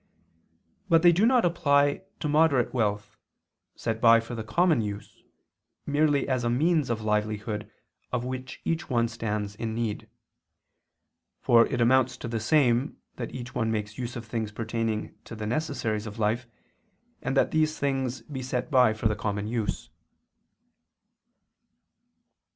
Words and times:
But 0.89 1.03
they 1.03 1.11
do 1.11 1.27
not 1.27 1.45
apply 1.45 2.01
to 2.21 2.27
moderate 2.27 2.73
wealth, 2.73 3.17
set 3.75 4.01
by 4.01 4.19
for 4.19 4.33
the 4.33 4.43
common 4.43 4.81
use, 4.81 5.21
merely 5.85 6.27
as 6.27 6.43
a 6.43 6.49
means 6.49 6.89
of 6.89 7.03
livelihood 7.03 7.69
of 8.11 8.25
which 8.25 8.61
each 8.65 8.89
one 8.89 9.07
stands 9.07 9.53
in 9.53 9.75
need. 9.75 10.09
For 11.39 11.67
it 11.67 11.81
amounts 11.81 12.17
to 12.17 12.27
the 12.27 12.39
same 12.39 12.97
that 13.17 13.31
each 13.35 13.53
one 13.53 13.69
makes 13.71 13.99
use 13.99 14.15
of 14.15 14.25
things 14.25 14.51
pertaining 14.51 15.13
to 15.25 15.35
the 15.35 15.45
necessaries 15.45 16.07
of 16.07 16.17
life, 16.17 16.47
and 17.21 17.37
that 17.37 17.51
these 17.51 17.77
things 17.77 18.21
be 18.23 18.41
set 18.41 18.71
by 18.71 18.93
for 18.93 19.07
the 19.07 19.15
common 19.15 19.45
use. 19.45 19.91